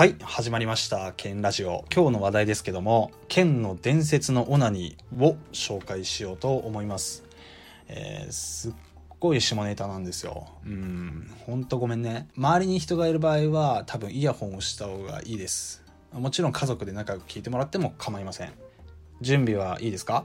[0.00, 1.12] はい始まりました。
[1.14, 1.84] ケンラジオ。
[1.94, 7.22] 今日の話題ですけどもケンの伝説のオナニーを紹介しようと思います。
[7.86, 8.72] えー、すっ
[9.18, 10.48] ごい下ネタなんですよ。
[10.64, 12.28] うんほんとごめんね。
[12.34, 15.84] 周りに人がいる場合は多分イヤホンをした方がいいです。
[16.14, 18.54] もちろん家族で仲良く聞いてもらっても構いません。
[19.20, 20.24] 準備はいいですか？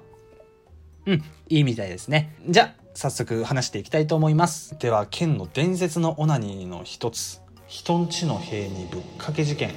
[1.05, 2.33] うんいいみたいですね。
[2.47, 4.79] じゃあ早速話していきたいと思います。
[4.79, 7.41] ではケンの伝説のオナニーの一つ
[7.75, 9.73] 人んちの塀にぶっかけ事件。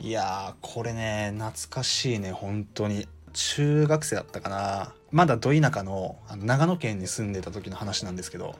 [0.00, 3.06] いやーこれね懐かしいね本当に。
[3.32, 4.92] 中学生だったかな。
[5.12, 8.56] まだど田舎のあの長野県に住んでた時の話なんですけど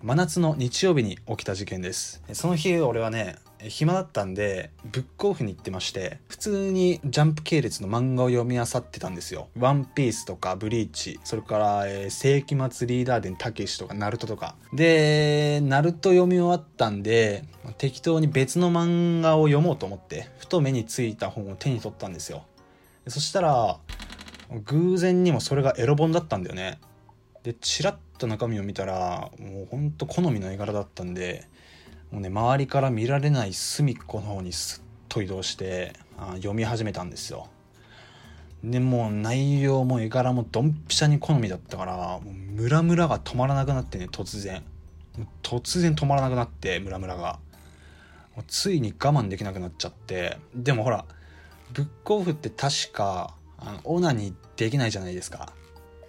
[0.00, 2.22] 真夏の日曜日に起きた事件です。
[2.34, 14.54] その日俺はね暇だったんでブックオフに行ってまして普通にジャンプ系列の漫画を読み漁ってたんですよ「ワンピースとか「ブリーチ」それから「えー、世紀末リーダー伝たけし」とか「ナルトとか。
[14.72, 17.44] でナルト読み終わったんで
[17.78, 22.44] 適当に別の漫画を読もうと思ってふと目についた本を手に取ったんですよ。
[23.08, 23.78] そしたら
[24.64, 26.78] 偶然にもそれがエロ本だったんだよね。
[27.42, 31.48] でチラッと中身を見たらもうほんと好みの絵柄だったんで
[32.10, 37.48] もうね周りから見られない隅っこの方にすっと移動してあ読み始めたんですよ。
[38.64, 44.62] でもう内容も絵柄もドンピシャに好みだったからもうムラムラが止まらなくなってね突然。
[45.42, 47.38] 突然止まらなくなってムラムラが。
[48.46, 50.38] ついに我慢できなくなっちゃって。
[50.54, 51.04] でもほら
[51.72, 55.52] ブックオフって確かあのオナニーできないじゃないですか。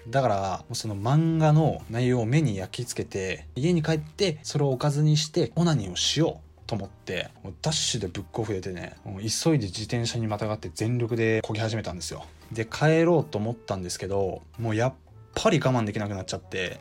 [0.08, 12.26] だからその漫画の内容を目に焼き付けて家に帰ってそれをおかずにしてオナニーをしようと思ってもうダッシュでブックオフ出てね急いで自転車にまたがって全力で漕ぎ始めたんですよ。
[12.52, 14.94] で帰ろうと思ったんですけどもうやっ
[15.36, 16.80] ぱり我慢できなくなっちゃって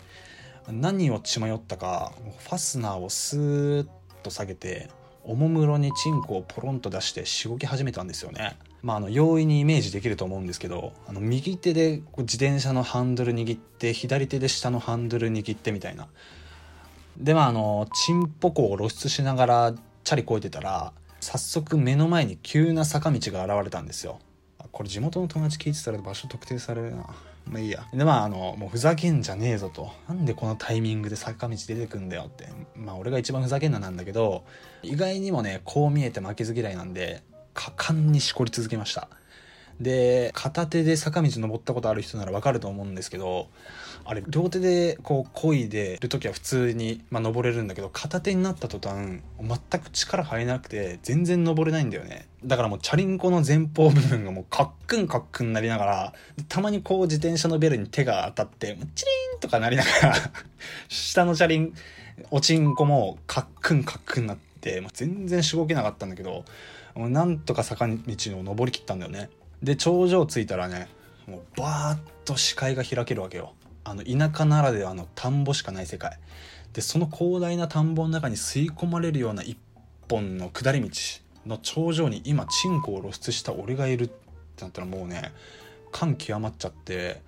[0.70, 3.88] 何を血迷ったかファスナーをスーッ
[4.22, 4.90] と下げて
[5.28, 8.56] おもむろにチンコをポロンと出してしごき始めたんですよね。
[8.82, 16.08] まあ、あの容易にイメージできると思うんですけどあの右手で自転車のハンドル握って左手で下のハンドル握ってみたいな。
[17.18, 24.20] でまああのチンポコを露出しながらチャリこいてたら早速目の前に急な坂道が現れたんですよ。
[24.72, 27.04] これ地元の友達聞いてたら場所特定されるな。
[27.50, 27.86] まあいいや。
[27.92, 29.90] でまああのもうふざけんじゃねえぞと。
[30.08, 32.48] なんでこのタイミングで坂道出てくんだよって。
[32.76, 34.44] まあ俺が一番ふざけんななんだけど
[34.82, 37.22] 意外にもねこう見えて負けず嫌いなんで
[37.54, 39.08] 果敢にしこり続けました。
[39.80, 43.48] で片手で坂道登ったことある人ならわかると思うんですけど
[44.04, 52.26] あれ両手でこう漕いでる時は普通に、まあ、登れるんだけど片手になった途端全く力入らなくて全然登れないんだよね。
[52.44, 56.12] だからもうチャリンコの前方部分がもうカックンカックンなりながら
[56.48, 60.14] たまにこう自転車のベルに手が当たってチリーンとかなりながら
[60.88, 61.74] 下の車輪
[62.30, 66.44] おちんこもカックンカックンなって、まあ、全然しごけなかったんだけど
[66.96, 67.94] なんとか坂道
[68.38, 69.28] を登りきったんだよね。
[69.62, 70.88] で頂上着いたらね
[71.26, 73.54] もうバーッと視界が開けるわけよ。
[73.84, 76.18] あの田舎ならではの田んぼしかない世界。
[76.72, 79.58] でその広大な田んぼの中に吸い込まれるような一
[80.08, 80.90] 本の下り道
[81.46, 85.32] の頂上に今チンコを露出した俺がいるってなったらもうね
[85.90, 87.22] 感極まっちゃって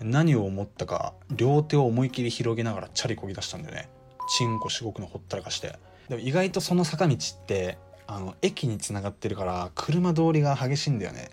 [0.00, 3.88] 何を思ったか両手を思い切り広げながらチャリこぎ出したんだよね。
[4.28, 5.78] チンコしごくのほったらかして。
[6.08, 7.78] でも意外とその坂道って
[8.14, 11.30] あの駅につながってるから車通りが激しいんだよね。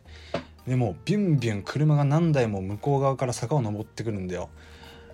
[0.67, 4.50] でもビュンビュン車が何台も向こう側から坂を登ってくるんだよ。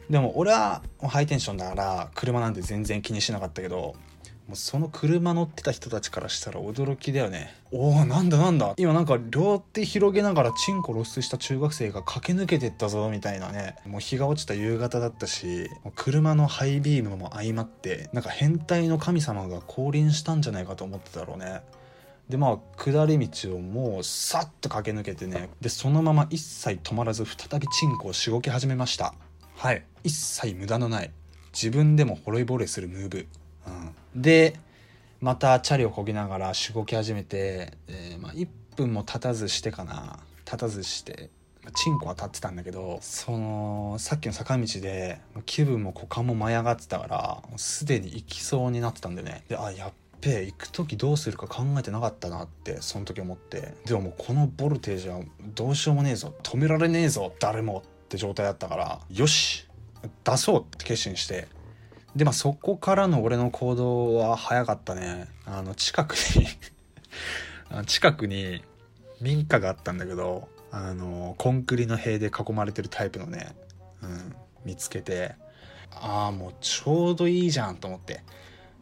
[0.10, 3.96] でも俺はハイテンションだから車なんて全然気にしなかったけど
[4.48, 7.56] もうその車乗ってた人たちからしたら驚きだよね。
[7.72, 8.76] おおなんだなんだ。
[8.78, 13.76] 今なんか両手広げながらチンコ露出した中学生が駆け抜けてったぞみたいなね。
[13.88, 21.62] もう日が落ちた夕方だったし車のハイビームも相まってなんか変態の神様が降臨したんじゃないかと思ってたろうね。
[22.30, 25.50] でまあ下り道をもうさっと駆け抜けてね。
[25.60, 29.16] でそのまま一切止まらず再びチンコをしごき始めました。
[29.56, 29.84] はい。
[30.04, 31.12] 一切無駄のない。
[31.54, 33.18] 自分でもほろいぼれするムーブ。
[33.18, 33.28] うん、
[34.16, 34.60] で
[35.22, 40.20] またチャリをこぎながらしごき始めて、えー、まあ、1分も経たずしてかな。
[40.46, 41.30] 経たずして
[41.74, 49.44] チンコは立ってたんだけどそのさっきの坂道で気分も股間も舞い上がってたからすでに行きそうになってたんでね。
[49.50, 53.76] であやっべ行く時どうするか考えてなかったなってその時思って。
[53.86, 55.20] でももうこのボルテージは
[55.56, 56.34] どうしようもねえぞ。
[56.44, 57.34] 止められねえぞ。
[57.40, 59.68] 誰もって状態だったからよし
[60.24, 61.48] 出そうって決心して
[62.16, 65.28] でまあそこからの俺の行動は早かったね。
[65.46, 66.48] あの近くに
[67.86, 68.64] 近くに
[69.22, 73.56] 民家があったんだけどあのコンクリの塀で囲まれてるタイプのね、
[74.02, 74.36] うん、
[74.66, 75.36] 見つけて
[75.92, 78.24] ああもうちょうどいいじゃんと思って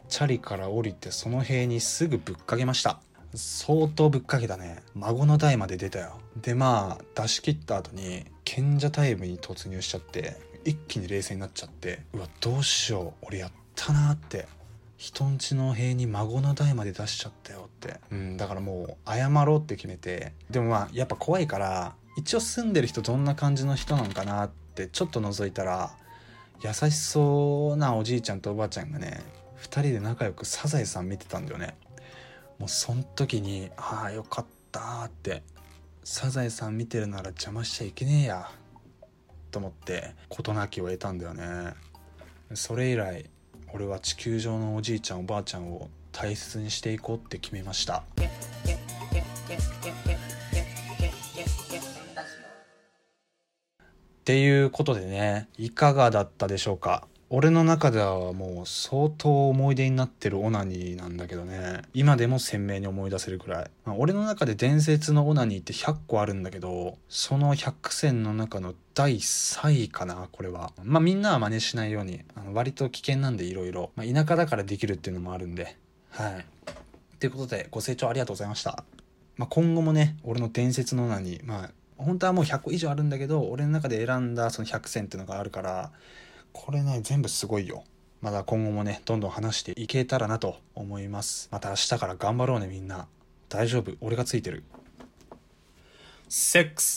[0.08, 3.00] チャリから降りてその塀にすぐぶっかけました。
[3.36, 4.80] 相当ぶっかけたね。
[4.94, 6.20] 孫の代まで出たよ。
[6.40, 14.46] でまあ出し切った後に賢者タイムに突入しちゃって一気に冷静になっちゃってうわどうしよう俺やったなって
[14.96, 18.00] 人んちの塀に孫の代まで出しちゃったよって。
[18.10, 25.94] うんだからもう謝ろうって決めてでもまあやっぱ怖いから一応住んでる人どんな感じの人なのかなってちょっと覗いたら
[26.62, 29.20] 優しそうなおじいちゃんとおばあちゃんがね
[29.60, 31.76] 2人で仲良くサザエさん見てたんだよね。
[32.58, 35.42] もうその時にああよかったって
[36.04, 38.50] サザエさん見てるなら邪魔しちゃいけねえや。
[39.54, 41.74] と思って事なきを得たんだよね。
[42.54, 43.24] それ以来
[43.72, 47.98] 俺は地球上のおじいちゃんおばあちゃんを大切にしていこうって決めました。
[47.98, 48.02] っ
[54.24, 57.06] ていうことでねいかがだったでしょうか？
[57.36, 61.82] 俺の中ではもう相当思い出になってるオナニーなんだけどね。
[61.92, 70.70] 今でも鮮明に思い出せるくらい、まあ、俺の中で伝説のオナニーって100個あるんだけどその100選の中の第3位かなこれは。
[70.84, 75.76] まあみんなは真似しないようにあの割と危険なんでいろいろ田舎だからできるっていうのもあるんで。
[76.10, 76.46] はい。
[77.18, 78.84] ということでご清聴ありがとうございました、
[79.38, 81.44] まあ、今後もね俺の伝説のオナニー。
[81.44, 85.90] まあ本当はもう100個以上あるんだけど俺の中で選んだその100選っていうのがあるから
[86.54, 87.84] これね全部すごいよ。
[88.22, 91.48] まだ今後もねどんどん話していけたらなと思います。
[91.50, 93.06] また明日から頑張ろうねみんな。
[93.50, 93.92] 大丈夫。
[94.00, 94.64] 俺がついてる。
[96.28, 96.92] セックス。